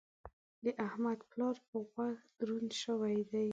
د 0.63 0.65
احمد 0.87 1.19
پلار 1.31 1.55
په 1.67 1.77
غوږو 1.89 2.07
دروند 2.39 2.71
شوی 2.83 3.17
دی. 3.31 3.49